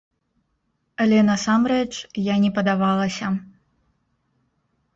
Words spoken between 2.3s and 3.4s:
я не падавалася.